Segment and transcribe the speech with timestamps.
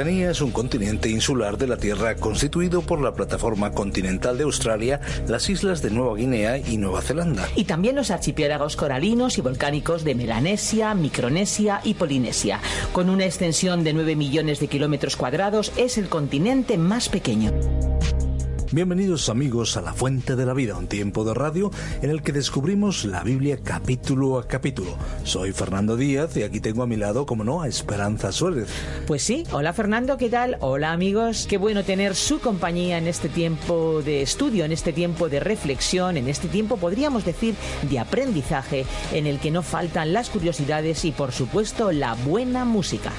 [0.00, 4.98] Oceanía es un continente insular de la Tierra constituido por la plataforma continental de Australia,
[5.28, 7.46] las islas de Nueva Guinea y Nueva Zelanda.
[7.54, 12.60] Y también los archipiélagos coralinos y volcánicos de Melanesia, Micronesia y Polinesia.
[12.94, 17.52] Con una extensión de 9 millones de kilómetros cuadrados, es el continente más pequeño.
[18.72, 22.30] Bienvenidos amigos a La Fuente de la Vida, un tiempo de radio en el que
[22.30, 24.96] descubrimos la Biblia capítulo a capítulo.
[25.24, 28.68] Soy Fernando Díaz y aquí tengo a mi lado, como no, a Esperanza Suárez.
[29.08, 30.56] Pues sí, hola Fernando, ¿qué tal?
[30.60, 35.28] Hola amigos, qué bueno tener su compañía en este tiempo de estudio, en este tiempo
[35.28, 37.56] de reflexión, en este tiempo podríamos decir
[37.90, 43.10] de aprendizaje, en el que no faltan las curiosidades y por supuesto la buena música.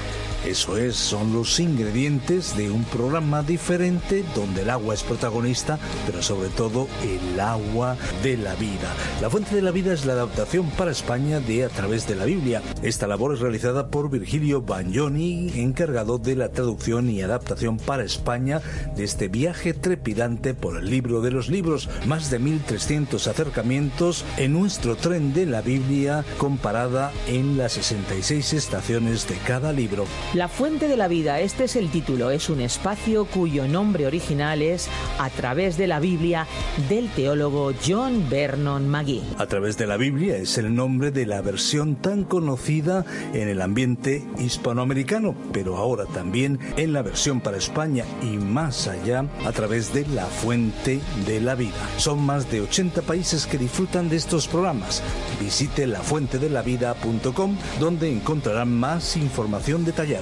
[0.46, 6.20] Eso es, son los ingredientes de un programa diferente donde el agua es protagonista, pero
[6.20, 8.92] sobre todo el agua de la vida.
[9.20, 12.24] La fuente de la vida es la adaptación para España de A través de la
[12.24, 12.60] Biblia.
[12.82, 18.60] Esta labor es realizada por Virgilio Bagnoni, encargado de la traducción y adaptación para España
[18.96, 21.88] de este viaje trepidante por el libro de los libros.
[22.06, 29.28] Más de 1300 acercamientos en nuestro tren de la Biblia comparada en las 66 estaciones
[29.28, 30.04] de cada libro.
[30.34, 34.62] La fuente de la vida, este es el título, es un espacio cuyo nombre original
[34.62, 34.88] es
[35.18, 36.46] A través de la Biblia
[36.88, 39.20] del teólogo John Vernon McGee.
[39.36, 43.60] A través de la Biblia es el nombre de la versión tan conocida en el
[43.60, 49.92] ambiente hispanoamericano, pero ahora también en la versión para España y más allá a través
[49.92, 51.76] de la fuente de la vida.
[51.98, 55.02] Son más de 80 países que disfrutan de estos programas.
[55.38, 60.21] Visite lafuentedelavida.com donde encontrarán más información detallada.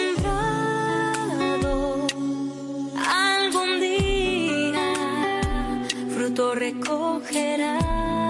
[6.55, 8.20] recogerás.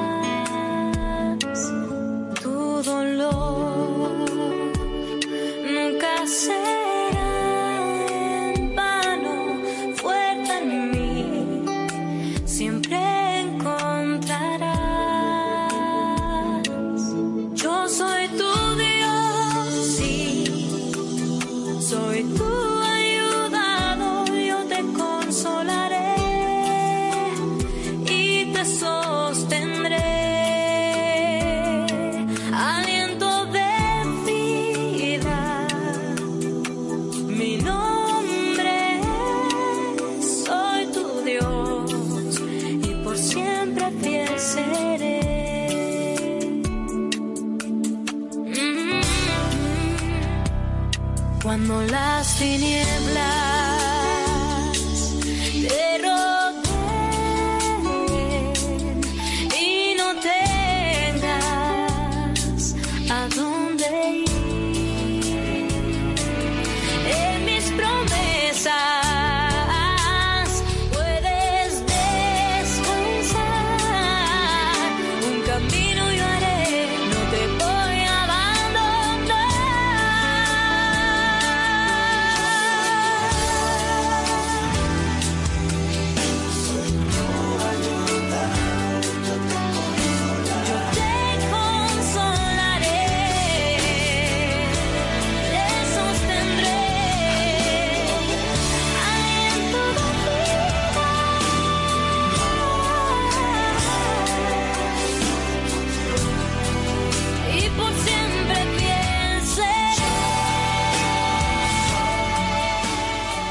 [51.42, 53.51] Cuando las tinieblas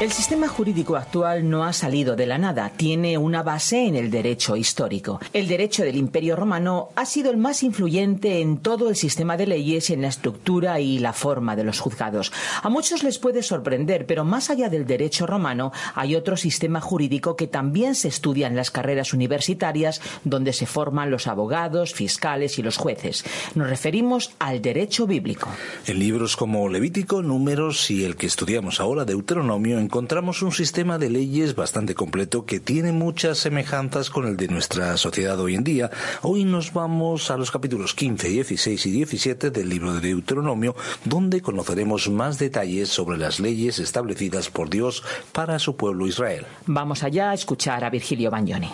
[0.01, 4.09] El sistema jurídico actual no ha salido de la nada, tiene una base en el
[4.09, 5.19] derecho histórico.
[5.31, 9.45] El derecho del Imperio Romano ha sido el más influyente en todo el sistema de
[9.45, 12.33] leyes, en la estructura y la forma de los juzgados.
[12.63, 17.35] A muchos les puede sorprender, pero más allá del derecho romano hay otro sistema jurídico
[17.35, 22.63] que también se estudia en las carreras universitarias, donde se forman los abogados, fiscales y
[22.63, 23.23] los jueces.
[23.53, 25.47] Nos referimos al derecho bíblico.
[25.85, 31.09] En libros como Levítico, Números y el que estudiamos ahora, Deuteronomio, encontramos un sistema de
[31.09, 35.91] leyes bastante completo que tiene muchas semejanzas con el de nuestra sociedad hoy en día.
[36.21, 41.41] Hoy nos vamos a los capítulos 15, 16 y 17 del libro de Deuteronomio, donde
[41.41, 45.03] conoceremos más detalles sobre las leyes establecidas por Dios
[45.33, 46.45] para su pueblo Israel.
[46.67, 48.71] Vamos allá a escuchar a Virgilio Bagnoni.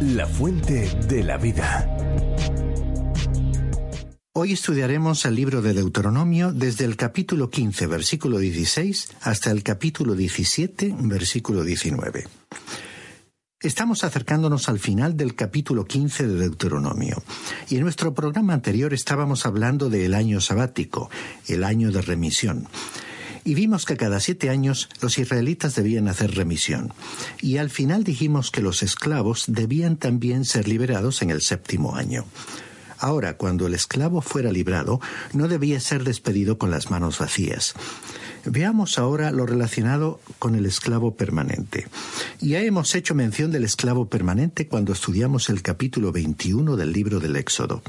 [0.00, 1.86] La fuente de la vida.
[4.32, 10.14] Hoy estudiaremos el libro de Deuteronomio desde el capítulo 15, versículo 16, hasta el capítulo
[10.14, 12.28] 17, versículo 19.
[13.60, 17.20] Estamos acercándonos al final del capítulo 15 de Deuteronomio,
[17.68, 21.10] y en nuestro programa anterior estábamos hablando del año sabático,
[21.48, 22.68] el año de remisión.
[23.42, 26.92] Y vimos que cada siete años los israelitas debían hacer remisión.
[27.40, 32.26] Y al final dijimos que los esclavos debían también ser liberados en el séptimo año.
[33.00, 35.00] Ahora, cuando el esclavo fuera librado,
[35.32, 37.74] no debía ser despedido con las manos vacías.
[38.44, 41.88] Veamos ahora lo relacionado con el esclavo permanente.
[42.40, 47.36] Ya hemos hecho mención del esclavo permanente cuando estudiamos el capítulo 21 del libro del
[47.36, 47.82] Éxodo.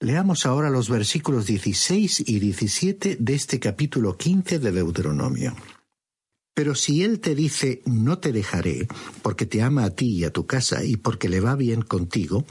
[0.00, 5.54] Leamos ahora los versículos 16 y 17 de este capítulo 15 de Deuteronomio.
[6.54, 8.86] Pero si él te dice no te dejaré,
[9.22, 12.44] porque te ama a ti y a tu casa y porque le va bien contigo,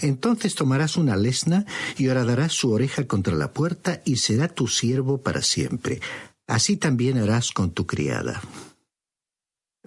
[0.00, 1.64] entonces tomarás una lesna
[1.96, 6.00] y horadarás su oreja contra la puerta y será tu siervo para siempre.
[6.48, 8.42] Así también harás con tu criada.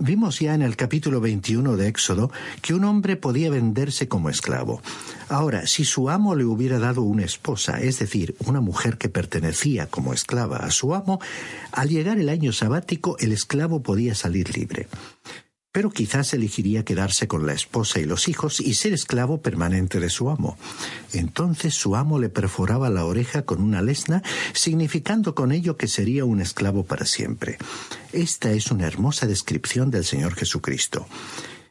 [0.02, 2.32] Vimos ya en el capítulo 21 de Éxodo
[2.62, 4.82] que un hombre podía venderse como esclavo.
[5.28, 9.88] Ahora, si su amo le hubiera dado una esposa, es decir, una mujer que pertenecía
[9.88, 11.20] como esclava a su amo,
[11.74, 14.88] al llegar el año sabático el esclavo podía salir libre
[15.72, 20.10] pero quizás elegiría quedarse con la esposa y los hijos y ser esclavo permanente de
[20.10, 20.58] su amo.
[21.14, 24.24] Entonces su amo le perforaba la oreja con una lesna,
[24.54, 27.58] significando con ello que sería un esclavo para siempre.
[28.12, 31.08] Esta es una hermosa descripción del Señor Jesucristo.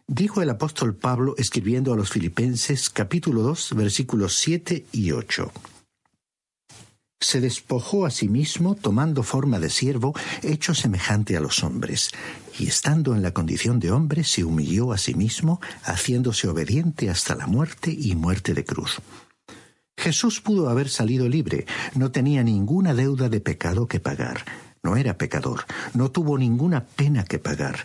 [0.07, 5.53] Dijo el apóstol Pablo escribiendo a los Filipenses capítulo 2 versículos 7 y 8
[7.21, 12.11] se despojó a sí mismo tomando forma de siervo, hecho semejante a los hombres,
[12.59, 17.35] y estando en la condición de hombre se humilló a sí mismo, haciéndose obediente hasta
[17.35, 19.01] la muerte y muerte de cruz.
[19.97, 24.45] Jesús pudo haber salido libre, no tenía ninguna deuda de pecado que pagar,
[24.83, 27.85] no era pecador, no tuvo ninguna pena que pagar,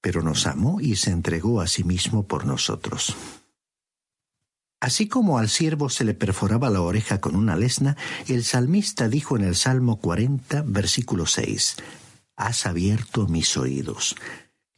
[0.00, 3.14] pero nos amó y se entregó a sí mismo por nosotros.
[4.80, 9.36] Así como al siervo se le perforaba la oreja con una lesna, el salmista dijo
[9.36, 11.76] en el Salmo 40, versículo 6,
[12.36, 14.16] Has abierto mis oídos.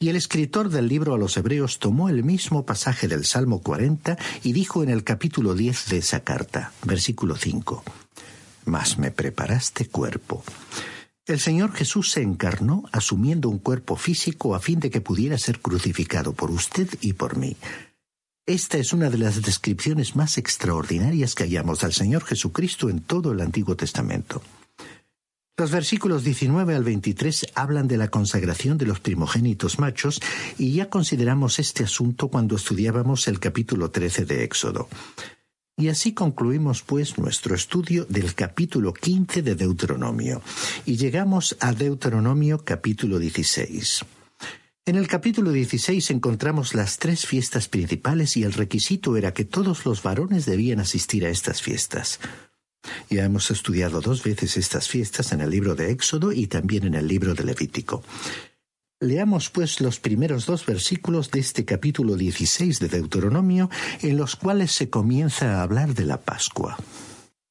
[0.00, 4.18] Y el escritor del libro a los Hebreos tomó el mismo pasaje del Salmo 40
[4.42, 7.84] y dijo en el capítulo 10 de esa carta, versículo 5,
[8.64, 10.42] Mas me preparaste cuerpo.
[11.24, 15.60] El Señor Jesús se encarnó asumiendo un cuerpo físico a fin de que pudiera ser
[15.60, 17.56] crucificado por usted y por mí.
[18.46, 23.30] Esta es una de las descripciones más extraordinarias que hallamos al Señor Jesucristo en todo
[23.30, 24.42] el Antiguo Testamento.
[25.56, 30.20] Los versículos 19 al 23 hablan de la consagración de los primogénitos machos
[30.58, 34.88] y ya consideramos este asunto cuando estudiábamos el capítulo 13 de Éxodo.
[35.76, 40.42] Y así concluimos pues nuestro estudio del capítulo 15 de Deuteronomio
[40.84, 44.04] y llegamos a Deuteronomio capítulo 16.
[44.84, 49.86] En el capítulo 16 encontramos las tres fiestas principales y el requisito era que todos
[49.86, 52.18] los varones debían asistir a estas fiestas.
[53.08, 56.94] Ya hemos estudiado dos veces estas fiestas en el libro de Éxodo y también en
[56.94, 58.02] el libro de Levítico.
[58.98, 63.70] Leamos pues los primeros dos versículos de este capítulo 16 de Deuteronomio
[64.00, 66.76] en los cuales se comienza a hablar de la Pascua.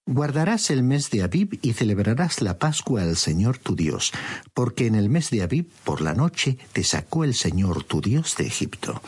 [0.08, 4.12] Guardarás el mes de Abib y celebrarás la Pascua al Señor tu Dios,
[4.54, 8.36] porque en el mes de Abib, por la noche, te sacó el Señor tu Dios
[8.36, 9.02] de Egipto.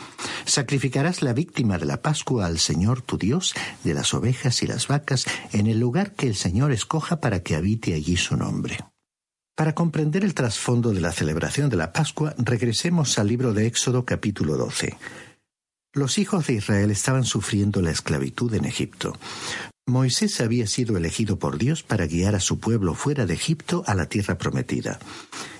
[0.44, 4.86] Sacrificarás la víctima de la Pascua al Señor tu Dios, de las ovejas y las
[4.86, 8.78] vacas, en el lugar que el Señor escoja para que habite allí su nombre.
[9.56, 14.04] Para comprender el trasfondo de la celebración de la Pascua, regresemos al libro de Éxodo
[14.04, 14.96] capítulo 12.
[15.92, 19.16] Los hijos de Israel estaban sufriendo la esclavitud en Egipto.
[19.86, 23.94] Moisés había sido elegido por Dios para guiar a su pueblo fuera de Egipto a
[23.94, 24.98] la tierra prometida.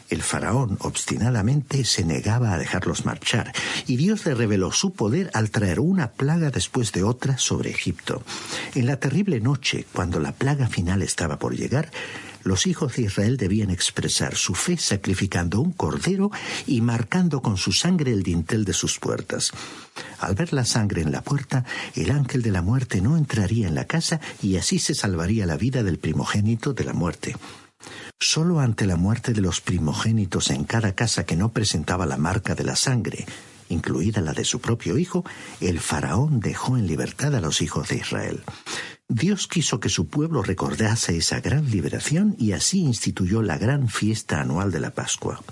[0.08, 3.52] El faraón obstinadamente se negaba a dejarlos marchar,
[3.86, 8.22] y Dios le reveló su poder al traer una plaga después de otra sobre Egipto.
[8.74, 11.90] En la terrible noche, cuando la plaga final estaba por llegar,
[12.44, 16.30] los hijos de Israel debían expresar su fe sacrificando un cordero
[16.66, 19.50] y marcando con su sangre el dintel de sus puertas.
[20.20, 23.74] Al ver la sangre en la puerta, el ángel de la muerte no entraría en
[23.74, 27.34] la casa y así se salvaría la vida del primogénito de la muerte.
[28.20, 32.54] Solo ante la muerte de los primogénitos en cada casa que no presentaba la marca
[32.54, 33.26] de la sangre,
[33.68, 35.24] incluida la de su propio hijo,
[35.60, 38.44] el faraón dejó en libertad a los hijos de Israel.
[39.08, 44.40] Dios quiso que su pueblo recordase esa gran liberación y así instituyó la gran fiesta
[44.40, 45.42] anual de la Pascua.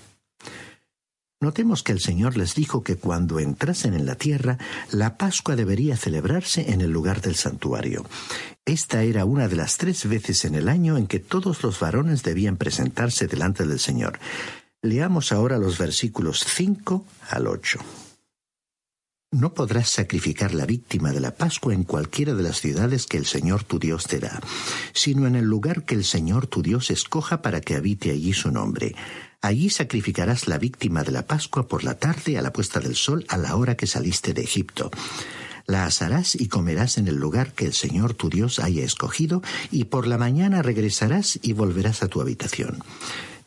[1.40, 4.58] Notemos que el Señor les dijo que cuando entrasen en la tierra,
[4.92, 8.06] la Pascua debería celebrarse en el lugar del santuario.
[8.64, 12.22] Esta era una de las tres veces en el año en que todos los varones
[12.22, 14.20] debían presentarse delante del Señor.
[14.82, 17.80] Leamos ahora los versículos 5 al 8.
[19.32, 23.24] No podrás sacrificar la víctima de la Pascua en cualquiera de las ciudades que el
[23.24, 24.38] Señor tu Dios te da,
[24.92, 28.50] sino en el lugar que el Señor tu Dios escoja para que habite allí su
[28.50, 28.94] nombre.
[29.40, 33.24] Allí sacrificarás la víctima de la Pascua por la tarde a la puesta del sol
[33.28, 34.90] a la hora que saliste de Egipto.
[35.66, 39.84] La asarás y comerás en el lugar que el Señor tu Dios haya escogido, y
[39.84, 42.84] por la mañana regresarás y volverás a tu habitación.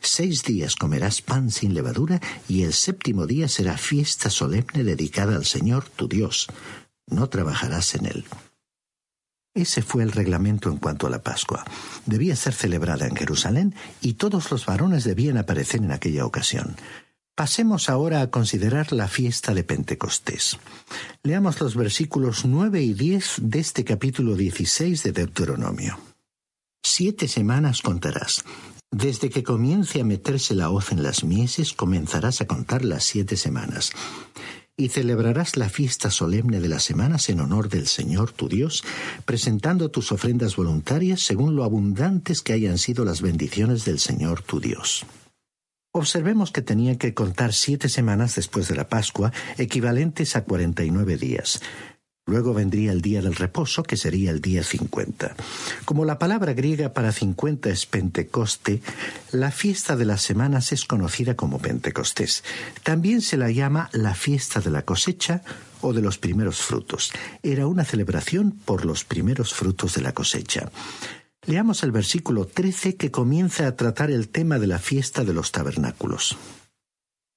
[0.06, 5.44] Seis días comerás pan sin levadura y el séptimo día será fiesta solemne dedicada al
[5.44, 6.46] Señor tu Dios.
[7.08, 8.24] No trabajarás en él.
[9.52, 11.64] Ese fue el reglamento en cuanto a la Pascua.
[12.06, 16.76] Debía ser celebrada en Jerusalén y todos los varones debían aparecer en aquella ocasión.
[17.34, 20.56] Pasemos ahora a considerar la fiesta de Pentecostés.
[21.24, 25.98] Leamos los versículos nueve y diez de este capítulo dieciséis de Deuteronomio.
[26.82, 28.44] Siete semanas contarás,
[28.90, 33.36] desde que comience a meterse la hoz en las mieses, comenzarás a contar las siete
[33.36, 33.92] semanas.
[34.78, 38.84] Y celebrarás la fiesta solemne de las semanas en honor del Señor tu Dios,
[39.24, 44.60] presentando tus ofrendas voluntarias según lo abundantes que hayan sido las bendiciones del Señor tu
[44.60, 45.06] Dios.
[45.92, 50.90] Observemos que tenía que contar siete semanas después de la Pascua, equivalentes a cuarenta y
[50.90, 51.62] nueve días.
[52.28, 55.36] Luego vendría el día del reposo, que sería el día 50.
[55.84, 58.82] Como la palabra griega para 50 es Pentecoste,
[59.30, 62.42] la fiesta de las semanas es conocida como Pentecostés.
[62.82, 65.42] También se la llama la fiesta de la cosecha
[65.80, 67.12] o de los primeros frutos.
[67.44, 70.72] Era una celebración por los primeros frutos de la cosecha.
[71.46, 75.52] Leamos el versículo 13 que comienza a tratar el tema de la fiesta de los
[75.52, 76.36] tabernáculos.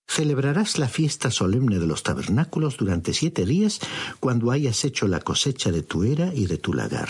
[0.10, 3.80] Celebrarás la fiesta solemne de los tabernáculos durante siete días
[4.20, 7.10] cuando hayas hecho la cosecha de tu era y de tu lagar.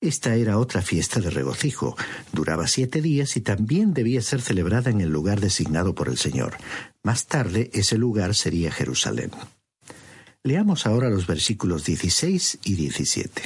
[0.00, 1.94] Esta era otra fiesta de regocijo.
[2.32, 6.56] Duraba siete días y también debía ser celebrada en el lugar designado por el Señor.
[7.02, 9.30] Más tarde ese lugar sería Jerusalén.
[10.42, 13.42] Leamos ahora los versículos 16 y 17.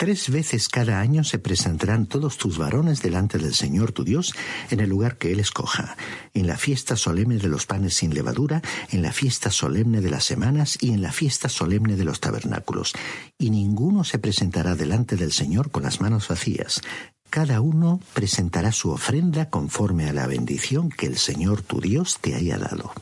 [0.00, 4.34] Tres veces cada año se presentarán todos tus varones delante del Señor tu Dios
[4.70, 5.94] en el lugar que Él escoja,
[6.32, 10.24] en la fiesta solemne de los panes sin levadura, en la fiesta solemne de las
[10.24, 12.94] semanas y en la fiesta solemne de los tabernáculos.
[13.36, 16.80] Y ninguno se presentará delante del Señor con las manos vacías.
[17.28, 22.34] Cada uno presentará su ofrenda conforme a la bendición que el Señor tu Dios te
[22.34, 22.94] haya dado.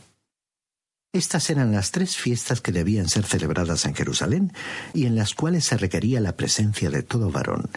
[1.12, 4.52] Estas eran las tres fiestas que debían ser celebradas en Jerusalén
[4.92, 7.70] y en las cuales se requería la presencia de todo varón.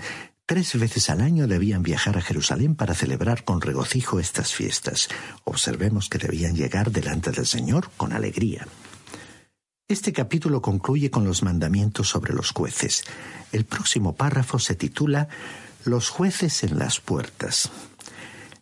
[0.45, 5.07] Tres veces al año debían viajar a Jerusalén para celebrar con regocijo estas fiestas.
[5.45, 8.67] Observemos que debían llegar delante del Señor con alegría.
[9.87, 13.05] Este capítulo concluye con los mandamientos sobre los jueces.
[13.53, 15.29] El próximo párrafo se titula
[15.85, 17.71] Los jueces en las puertas.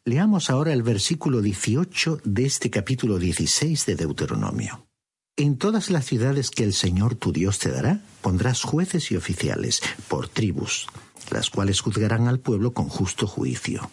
[0.06, 4.88] Leamos ahora el versículo 18 de este capítulo 16 de Deuteronomio.
[5.36, 9.82] En todas las ciudades que el Señor tu Dios te dará, pondrás jueces y oficiales
[10.08, 10.88] por tribus,
[11.32, 13.91] las cuales juzgarán al pueblo con justo juicio.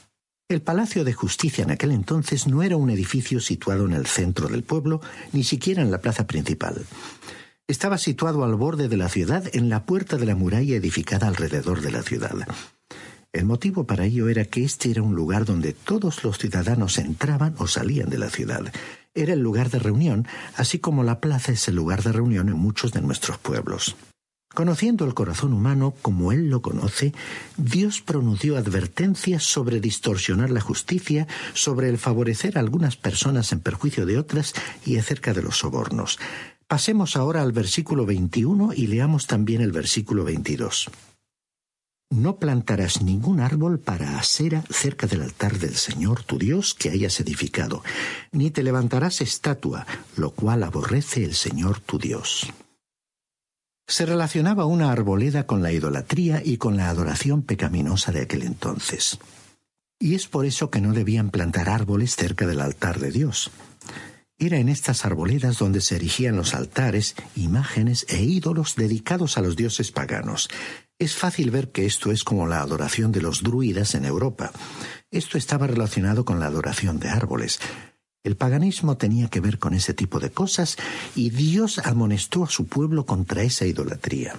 [0.49, 4.49] El Palacio de Justicia en aquel entonces no era un edificio situado en el centro
[4.49, 5.01] del pueblo,
[5.33, 6.87] ni siquiera en la plaza principal.
[7.67, 11.81] Estaba situado al borde de la ciudad en la puerta de la muralla edificada alrededor
[11.81, 12.47] de la ciudad.
[13.37, 17.55] El motivo para ello era que este era un lugar donde todos los ciudadanos entraban
[17.59, 18.73] o salían de la ciudad.
[19.15, 20.27] Era el lugar de reunión,
[20.57, 23.95] así como la plaza es el lugar de reunión en muchos de nuestros pueblos.
[24.55, 27.13] Conociendo el corazón humano como Él lo conoce,
[27.59, 34.07] Dios pronunció advertencias sobre distorsionar la justicia, sobre el favorecer a algunas personas en perjuicio
[34.07, 34.55] de otras
[34.87, 36.19] y acerca de los sobornos.
[36.67, 40.89] Pasemos ahora al versículo 21 y leamos también el versículo 22.
[42.11, 47.19] No plantarás ningún árbol para acera cerca del altar del Señor tu Dios que hayas
[47.19, 47.83] edificado,
[48.31, 49.87] ni te levantarás estatua,
[50.17, 52.53] lo cual aborrece el Señor tu Dios.
[53.89, 59.19] Se relacionaba una arboleda con la idolatría y con la adoración pecaminosa de aquel entonces.
[59.99, 63.51] Y es por eso que no debían plantar árboles cerca del altar de Dios.
[64.39, 69.57] Era en estas arboledas donde se erigían los altares, imágenes e ídolos dedicados a los
[69.57, 70.51] dioses paganos,
[70.99, 74.53] es fácil ver que esto es como la adoración de los druidas en Europa.
[75.11, 77.61] Esto estaba relacionado con la adoración de árboles.
[78.25, 80.77] El paganismo tenía que ver con ese tipo de cosas
[81.15, 84.35] y Dios amonestó a su pueblo contra esa idolatría.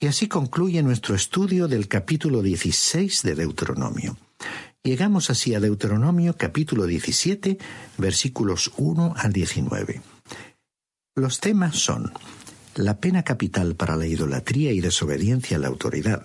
[0.00, 4.16] Y así concluye nuestro estudio del capítulo 16 de Deuteronomio.
[4.82, 7.58] Llegamos así a Deuteronomio capítulo 17,
[7.98, 10.00] versículos 1 al 19.
[11.16, 12.12] Los temas son
[12.74, 16.24] la pena capital para la idolatría y desobediencia a la autoridad,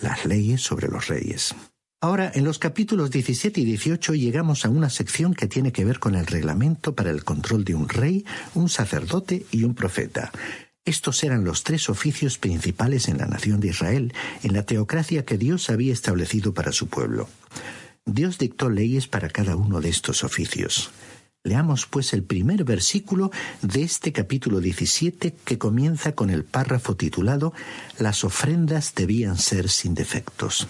[0.00, 1.54] las leyes sobre los reyes.
[2.00, 5.98] Ahora, en los capítulos 17 y 18 llegamos a una sección que tiene que ver
[5.98, 10.30] con el reglamento para el control de un rey, un sacerdote y un profeta.
[10.84, 14.12] Estos eran los tres oficios principales en la nación de Israel,
[14.42, 17.26] en la teocracia que Dios había establecido para su pueblo.
[18.04, 20.90] Dios dictó leyes para cada uno de estos oficios.
[21.46, 27.52] Leamos pues el primer versículo de este capítulo 17 que comienza con el párrafo titulado
[27.98, 30.66] Las ofrendas debían ser sin defectos.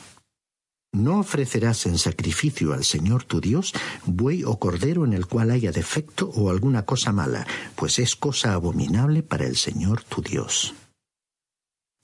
[0.93, 3.73] No ofrecerás en sacrificio al Señor tu Dios
[4.05, 8.55] buey o cordero en el cual haya defecto o alguna cosa mala, pues es cosa
[8.55, 10.75] abominable para el Señor tu Dios.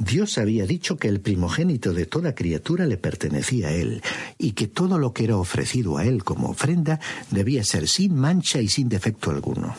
[0.00, 4.02] Dios había dicho que el primogénito de toda criatura le pertenecía a Él,
[4.38, 8.62] y que todo lo que era ofrecido a Él como ofrenda debía ser sin mancha
[8.62, 9.76] y sin defecto alguno.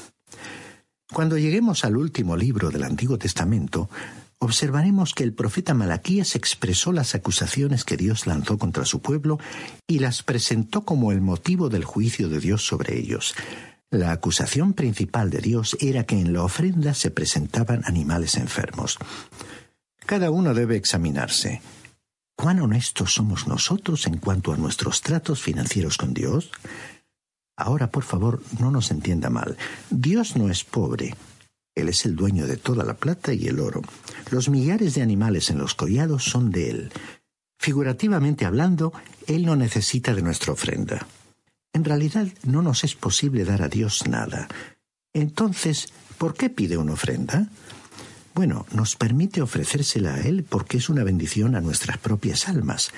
[1.11, 3.89] Cuando lleguemos al último libro del Antiguo Testamento,
[4.37, 9.39] observaremos que el profeta Malaquías expresó las acusaciones que Dios lanzó contra su pueblo
[9.87, 13.33] y las presentó como el motivo del juicio de Dios sobre ellos.
[13.89, 18.99] La acusación principal de Dios era que en la ofrenda se presentaban animales enfermos.
[20.05, 21.61] Cada uno debe examinarse.
[22.35, 26.49] ¿Cuán honestos somos nosotros en cuanto a nuestros tratos financieros con Dios?
[27.55, 29.57] Ahora, por favor, no nos entienda mal.
[29.89, 31.15] Dios no es pobre.
[31.75, 33.81] Él es el dueño de toda la plata y el oro.
[34.31, 36.91] Los millares de animales en los collados son de Él.
[37.59, 38.91] Figurativamente hablando,
[39.27, 41.07] Él no necesita de nuestra ofrenda.
[41.73, 44.47] En realidad no nos es posible dar a Dios nada.
[45.13, 47.47] Entonces, ¿por qué pide una ofrenda?
[48.33, 52.91] Bueno, nos permite ofrecérsela a Él porque es una bendición a nuestras propias almas.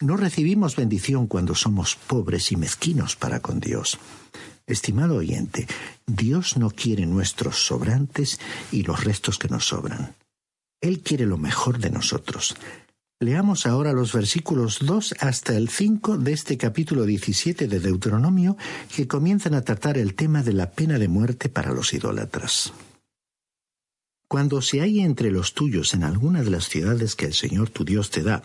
[0.00, 3.98] No recibimos bendición cuando somos pobres y mezquinos para con Dios.
[4.66, 5.66] Estimado oyente,
[6.06, 10.14] Dios no quiere nuestros sobrantes y los restos que nos sobran.
[10.80, 12.56] Él quiere lo mejor de nosotros.
[13.20, 18.56] Leamos ahora los versículos 2 hasta el 5 de este capítulo 17 de Deuteronomio
[18.96, 22.72] que comienzan a tratar el tema de la pena de muerte para los idólatras.
[24.32, 27.84] Cuando se haya entre los tuyos en alguna de las ciudades que el Señor tu
[27.84, 28.42] Dios te da,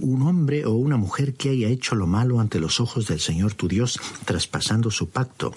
[0.00, 3.54] un hombre o una mujer que haya hecho lo malo ante los ojos del Señor
[3.54, 5.54] tu Dios, traspasando su pacto,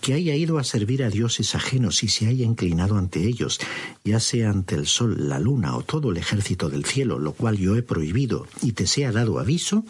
[0.00, 3.58] que haya ido a servir a dioses ajenos y se haya inclinado ante ellos,
[4.04, 7.58] ya sea ante el sol, la luna o todo el ejército del cielo, lo cual
[7.58, 9.84] yo he prohibido, y te sea dado aviso,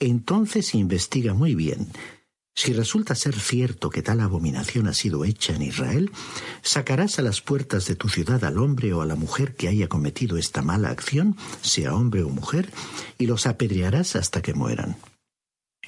[0.00, 1.88] entonces investiga muy bien
[2.54, 6.10] si resulta ser cierto que tal abominación ha sido hecha en Israel,
[6.62, 9.88] sacarás a las puertas de tu ciudad al hombre o a la mujer que haya
[9.88, 12.70] cometido esta mala acción, sea hombre o mujer,
[13.18, 14.96] y los apedrearás hasta que mueran.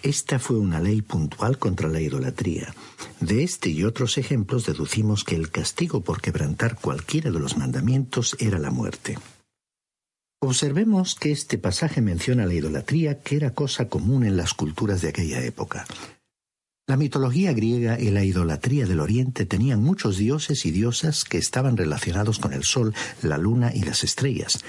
[0.03, 2.75] Esta fue una ley puntual contra la idolatría.
[3.21, 8.37] De este y otros ejemplos deducimos que el castigo por quebrantar cualquiera de los mandamientos
[8.39, 9.19] era la muerte.
[10.41, 15.09] Observemos que este pasaje menciona la idolatría, que era cosa común en las culturas de
[15.09, 15.87] aquella época.
[16.87, 21.79] La mitología griega y la idolatría del Oriente tenían muchos dioses y diosas que estaban
[21.79, 24.63] relacionados con el sol, la luna y las estrellas.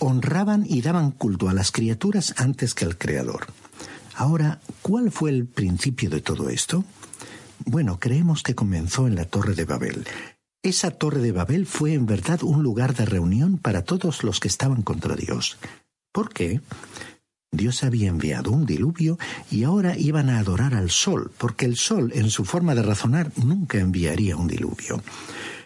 [0.00, 3.46] Honraban y daban culto a las criaturas antes que al Creador.
[4.16, 6.84] Ahora, ¿cuál fue el principio de todo esto?
[7.64, 10.04] Bueno, creemos que comenzó en la Torre de Babel.
[10.64, 14.48] Esa Torre de Babel fue en verdad un lugar de reunión para todos los que
[14.48, 15.58] estaban contra Dios.
[16.12, 16.60] ¿Por qué?
[17.52, 19.18] Dios había enviado un diluvio
[19.50, 23.30] y ahora iban a adorar al sol, porque el sol, en su forma de razonar,
[23.36, 25.02] nunca enviaría un diluvio.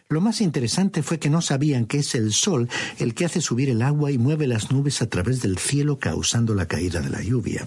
[0.09, 2.69] Lo más interesante fue que no sabían que es el sol
[2.99, 6.55] el que hace subir el agua y mueve las nubes a través del cielo causando
[6.55, 7.67] la caída de la lluvia.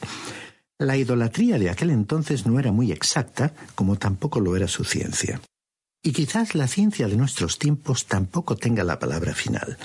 [0.78, 5.42] La idolatría de aquel entonces no era muy exacta, como tampoco lo era su ciencia.
[6.04, 9.78] Y quizás la ciencia de nuestros tiempos tampoco tenga la palabra final.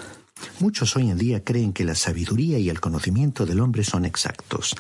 [0.61, 4.77] Muchos hoy en día creen que la sabiduría y el conocimiento del hombre son exactos,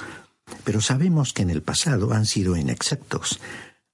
[0.64, 3.40] pero sabemos que en el pasado han sido inexactos.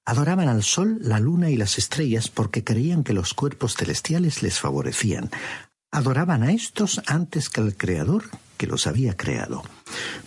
[0.04, 4.58] Adoraban al sol, la luna y las estrellas porque creían que los cuerpos celestiales les
[4.58, 5.30] favorecían.
[5.92, 8.24] Adoraban a estos antes que al Creador
[8.56, 9.62] que los había creado.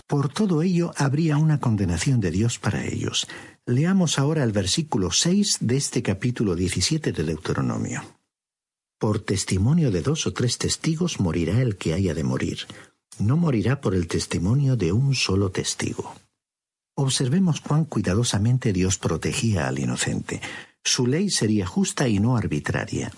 [0.07, 3.27] Por todo ello habría una condenación de Dios para ellos.
[3.65, 8.03] Leamos ahora el versículo 6 de este capítulo 17 de Deuteronomio.
[9.03, 12.59] Por testimonio de dos o tres testigos morirá el que haya de morir.
[13.19, 16.15] No morirá por el testimonio de un solo testigo.
[16.95, 20.39] Observemos cuán cuidadosamente Dios protegía al inocente.
[20.85, 23.11] Su ley sería justa y no arbitraria.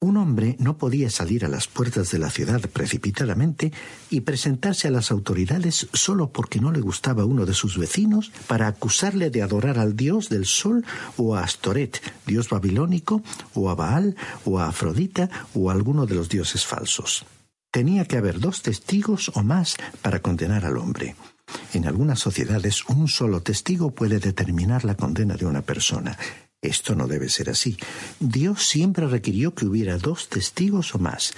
[0.00, 3.72] Un hombre no podía salir a las puertas de la ciudad precipitadamente
[4.10, 8.68] y presentarse a las autoridades solo porque no le gustaba uno de sus vecinos para
[8.68, 10.84] acusarle de adorar al dios del sol
[11.16, 13.22] o a Astoret, dios babilónico,
[13.54, 17.26] o a Baal, o a Afrodita, o a alguno de los dioses falsos.
[17.72, 21.16] Tenía que haber dos testigos o más para condenar al hombre.
[21.74, 26.16] En algunas sociedades un solo testigo puede determinar la condena de una persona.
[26.60, 27.76] Esto no debe ser así.
[28.18, 31.34] Dios siempre requirió que hubiera dos testigos o más.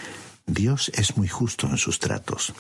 [0.47, 2.55] Dios es muy justo en sus tratos.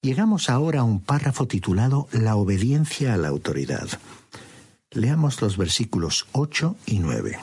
[0.00, 3.88] Llegamos ahora a un párrafo titulado La obediencia a la autoridad.
[4.90, 7.38] Leamos los versículos 8 y 9.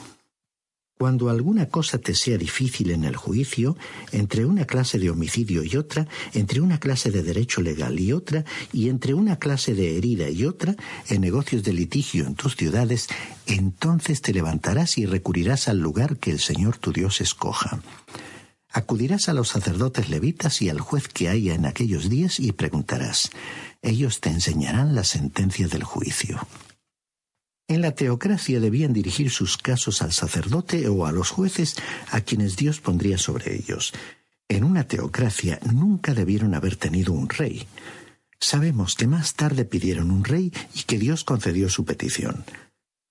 [1.00, 3.74] Cuando alguna cosa te sea difícil en el juicio,
[4.12, 8.44] entre una clase de homicidio y otra, entre una clase de derecho legal y otra,
[8.70, 10.76] y entre una clase de herida y otra,
[11.08, 13.08] en negocios de litigio en tus ciudades,
[13.46, 17.80] entonces te levantarás y recurrirás al lugar que el Señor tu Dios escoja.
[18.70, 23.30] Acudirás a los sacerdotes levitas y al juez que haya en aquellos días y preguntarás.
[23.80, 26.46] Ellos te enseñarán la sentencia del juicio.
[27.70, 31.76] En la teocracia debían dirigir sus casos al sacerdote o a los jueces
[32.10, 33.92] a quienes Dios pondría sobre ellos.
[34.48, 37.68] En una teocracia nunca debieron haber tenido un rey.
[38.40, 42.44] Sabemos que más tarde pidieron un rey y que Dios concedió su petición.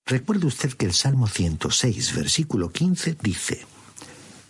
[0.06, 3.66] Recuerde usted que el Salmo 106, versículo 15, dice,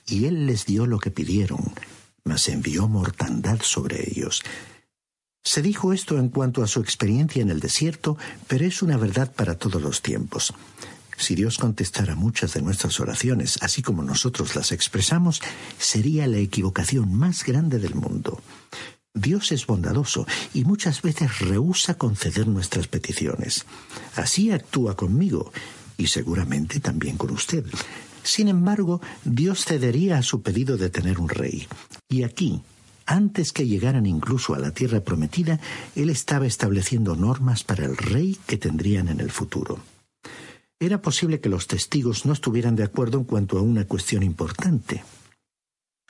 [0.07, 1.71] Y Él les dio lo que pidieron,
[2.23, 4.41] mas envió mortandad sobre ellos.
[5.43, 9.31] Se dijo esto en cuanto a su experiencia en el desierto, pero es una verdad
[9.33, 10.53] para todos los tiempos.
[11.17, 15.41] Si Dios contestara muchas de nuestras oraciones, así como nosotros las expresamos,
[15.77, 18.41] sería la equivocación más grande del mundo.
[19.13, 23.65] Dios es bondadoso y muchas veces rehúsa conceder nuestras peticiones.
[24.15, 25.51] Así actúa conmigo
[25.97, 27.65] y seguramente también con usted.
[28.23, 31.67] Sin embargo, Dios cedería a su pedido de tener un rey.
[32.07, 32.61] Y aquí,
[33.09, 35.59] antes que llegaran incluso a la tierra prometida,
[35.95, 39.79] él estaba estableciendo normas para el rey que tendrían en el futuro.
[40.79, 45.03] Era posible que los testigos no estuvieran de acuerdo en cuanto a una cuestión importante.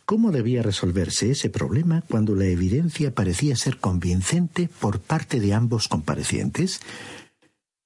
[0.05, 5.87] ¿Cómo debía resolverse ese problema cuando la evidencia parecía ser convincente por parte de ambos
[5.87, 6.81] comparecientes?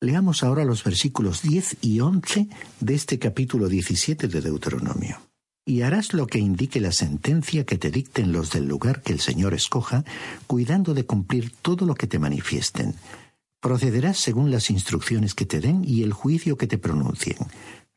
[0.02, 2.48] Leamos ahora los versículos 10 y 11
[2.80, 5.20] de este capítulo 17 de Deuteronomio
[5.66, 9.20] y harás lo que indique la sentencia que te dicten los del lugar que el
[9.20, 10.04] Señor escoja,
[10.48, 12.96] cuidando de cumplir todo lo que te manifiesten.
[13.62, 17.38] Procederás según las instrucciones que te den y el juicio que te pronuncien.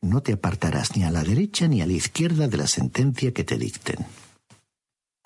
[0.01, 3.43] No te apartarás ni a la derecha ni a la izquierda de la sentencia que
[3.43, 4.05] te dicten.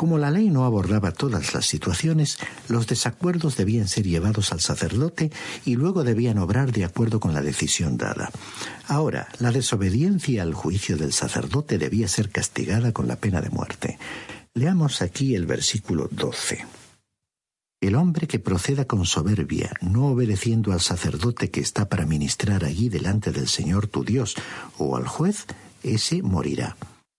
[0.01, 5.31] Como la ley no abordaba todas las situaciones, los desacuerdos debían ser llevados al sacerdote
[5.63, 8.31] y luego debían obrar de acuerdo con la decisión dada.
[8.87, 13.99] Ahora, la desobediencia al juicio del sacerdote debía ser castigada con la pena de muerte.
[14.55, 16.65] Leamos aquí el versículo 12.
[17.79, 22.89] El hombre que proceda con soberbia, no obedeciendo al sacerdote que está para ministrar allí
[22.89, 24.33] delante del Señor tu Dios,
[24.79, 25.45] o al juez,
[25.83, 26.75] ese morirá.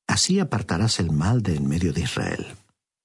[0.08, 2.56] Así apartarás el mal de en medio de Israel.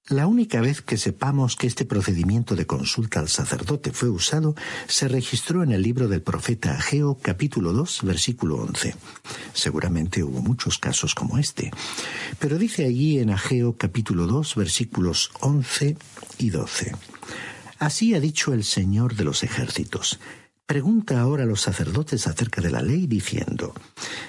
[0.09, 4.55] La única vez que sepamos que este procedimiento de consulta al sacerdote fue usado
[4.87, 8.95] se registró en el libro del profeta Ageo capítulo 2 versículo 11.
[9.53, 11.71] Seguramente hubo muchos casos como este,
[12.39, 15.97] pero dice allí en Ageo capítulo 2 versículos 11
[16.37, 16.95] y 12.
[17.77, 20.21] Así ha dicho el Señor de los ejércitos.
[20.67, 23.73] Pregunta ahora a los sacerdotes acerca de la ley diciendo,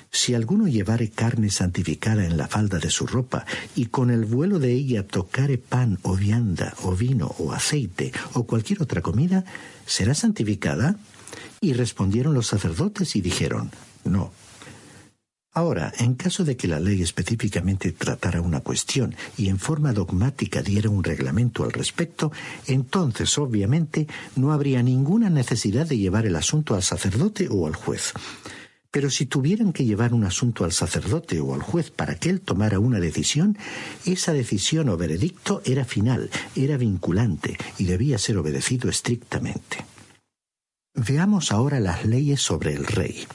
[0.09, 4.61] Si alguno llevare carne santificada en la falda de su ropa, y con el vuelo
[4.61, 9.45] de ella tocare pan o vianda o vino o aceite o cualquier otra comida,
[9.85, 10.95] ¿será santificada?
[11.61, 13.73] Y respondieron los sacerdotes y dijeron,
[14.05, 14.31] No,
[15.53, 20.63] Ahora, en caso de que la ley específicamente tratara una cuestión y en forma dogmática
[20.63, 22.31] diera un reglamento al respecto,
[22.67, 24.07] entonces obviamente
[24.37, 28.13] no habría ninguna necesidad de llevar el asunto al sacerdote o al juez.
[28.91, 32.41] Pero si tuvieran que llevar un asunto al sacerdote o al juez para que él
[32.41, 33.59] tomara una decisión,
[34.07, 39.85] esa decisión o veredicto era final, era vinculante y debía ser obedecido estrictamente.
[40.95, 43.27] Veamos ahora las leyes sobre el rey.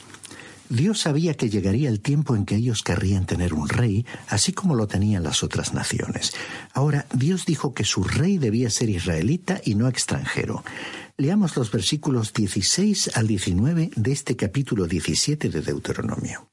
[0.74, 4.74] Dios sabía que llegaría el tiempo en que ellos querrían tener un rey, así como
[4.74, 6.34] lo tenían las otras naciones.
[6.74, 10.64] Ahora, Dios dijo que su rey debía ser israelita y no extranjero.
[11.16, 16.50] Leamos los versículos 16 al 19 de este capítulo 17 de Deuteronomio.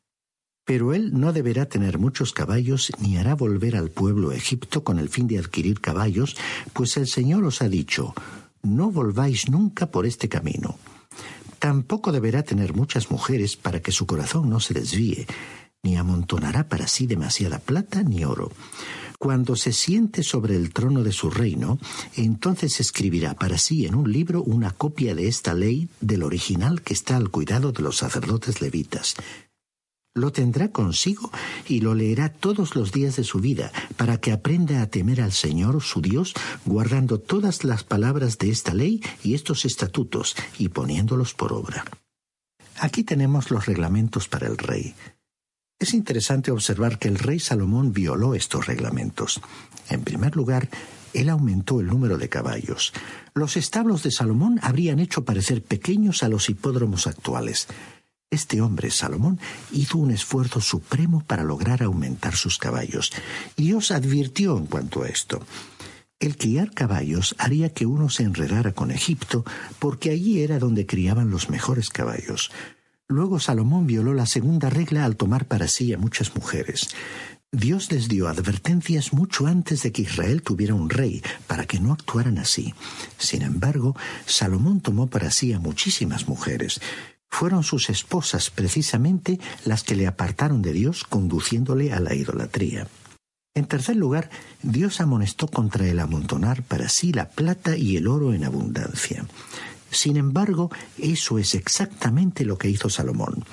[0.66, 5.08] Pero él no deberá tener muchos caballos ni hará volver al pueblo Egipto con el
[5.08, 6.36] fin de adquirir caballos,
[6.74, 8.12] pues el Señor os ha dicho,
[8.62, 10.76] no volváis nunca por este camino.
[11.60, 15.26] Tampoco deberá tener muchas mujeres para que su corazón no se desvíe,
[15.84, 18.50] ni amontonará para sí demasiada plata ni oro
[19.20, 21.78] cuando se siente sobre el trono de su reino,
[22.16, 26.94] entonces escribirá para sí en un libro una copia de esta ley del original que
[26.94, 29.16] está al cuidado de los sacerdotes levitas.
[30.14, 31.30] Lo tendrá consigo
[31.68, 35.32] y lo leerá todos los días de su vida, para que aprenda a temer al
[35.32, 41.34] Señor su Dios, guardando todas las palabras de esta ley y estos estatutos, y poniéndolos
[41.34, 41.84] por obra.
[42.78, 44.94] Aquí tenemos los reglamentos para el rey.
[45.78, 49.40] Es interesante observar que el rey Salomón violó estos reglamentos.
[49.88, 50.68] En primer lugar,
[51.14, 52.92] él aumentó el número de caballos.
[53.34, 57.68] Los establos de Salomón habrían hecho parecer pequeños a los hipódromos actuales.
[58.30, 59.40] Este hombre, Salomón,
[59.72, 63.12] hizo un esfuerzo supremo para lograr aumentar sus caballos.
[63.56, 65.42] Y Dios advirtió en cuanto a esto.
[66.20, 69.44] El criar caballos haría que uno se enredara con Egipto,
[69.80, 72.52] porque allí era donde criaban los mejores caballos.
[73.08, 76.90] Luego Salomón violó la segunda regla al tomar para sí a muchas mujeres.
[77.50, 81.92] Dios les dio advertencias mucho antes de que Israel tuviera un rey, para que no
[81.92, 82.74] actuaran así.
[83.18, 86.80] Sin embargo, Salomón tomó para sí a muchísimas mujeres.
[87.30, 92.88] Fueron sus esposas precisamente las que le apartaron de Dios, conduciéndole a la idolatría.
[93.54, 94.30] En tercer lugar,
[94.62, 99.26] Dios amonestó contra el amontonar para sí la plata y el oro en abundancia.
[99.90, 103.44] Sin embargo, eso es exactamente lo que hizo Salomón.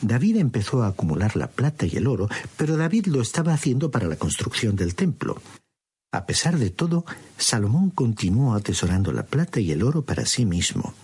[0.00, 4.08] David empezó a acumular la plata y el oro, pero David lo estaba haciendo para
[4.08, 5.40] la construcción del templo.
[6.12, 7.04] A pesar de todo,
[7.36, 10.94] Salomón continuó atesorando la plata y el oro para sí mismo.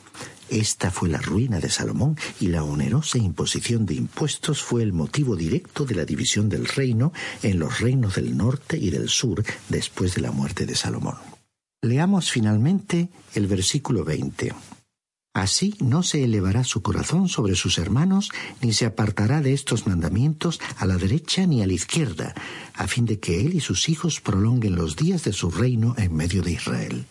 [0.50, 5.36] Esta fue la ruina de Salomón y la onerosa imposición de impuestos fue el motivo
[5.36, 7.12] directo de la división del reino
[7.44, 11.14] en los reinos del norte y del sur después de la muerte de Salomón.
[11.82, 14.52] Leamos finalmente el versículo 20.
[15.34, 20.60] Así no se elevará su corazón sobre sus hermanos, ni se apartará de estos mandamientos
[20.76, 22.34] a la derecha ni a la izquierda,
[22.74, 26.12] a fin de que él y sus hijos prolonguen los días de su reino en
[26.12, 27.04] medio de Israel.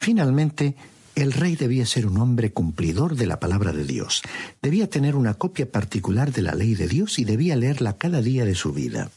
[0.00, 0.74] Finalmente,
[1.14, 4.22] el rey debía ser un hombre cumplidor de la palabra de Dios,
[4.62, 8.44] debía tener una copia particular de la ley de Dios y debía leerla cada día
[8.44, 9.10] de su vida.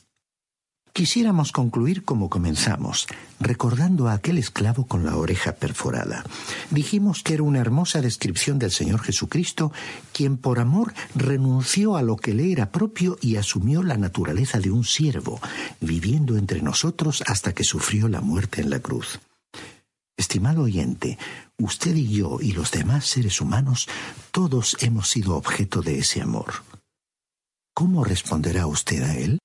[0.95, 3.07] Quisiéramos concluir como comenzamos,
[3.41, 6.23] recordando a aquel esclavo con la oreja perforada.
[6.71, 9.73] Dijimos que era una hermosa descripción del Señor Jesucristo,
[10.13, 14.71] quien por amor renunció a lo que le era propio y asumió la naturaleza de
[14.71, 15.41] un siervo,
[15.81, 19.19] viviendo entre nosotros hasta que sufrió la muerte en la cruz.
[20.15, 21.17] Estimado oyente,
[21.59, 23.87] usted y yo y los demás seres humanos,
[24.31, 26.53] todos hemos sido objeto de ese amor.
[27.73, 29.39] ¿Cómo responderá usted a él?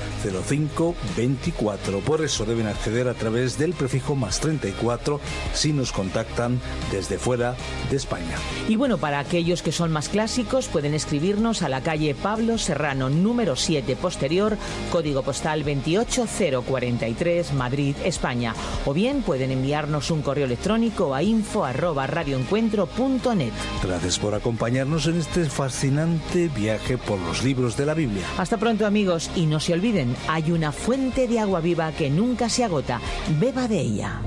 [0.47, 1.99] 0524.
[1.99, 5.19] Por eso deben acceder a través del prefijo más 34
[5.53, 6.59] si nos contactan
[6.91, 7.55] desde fuera
[7.89, 8.35] de España.
[8.67, 13.09] Y bueno, para aquellos que son más clásicos, pueden escribirnos a la calle Pablo Serrano,
[13.09, 14.57] número 7 posterior,
[14.89, 18.55] código postal 28043, Madrid, España.
[18.85, 23.51] O bien pueden enviarnos un correo electrónico a info arroba radioencuentro.net.
[23.83, 28.23] gracias por acompañarnos en este fascinante viaje por los libros de la Biblia.
[28.37, 32.47] Hasta pronto amigos y no se olviden, hay una fuente de agua viva que nunca
[32.47, 33.01] se agota.
[33.39, 34.21] Beba de ella.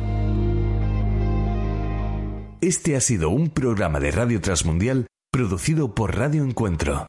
[2.60, 7.08] Este ha sido un programa de Radio Transmundial producido por Radio Encuentro,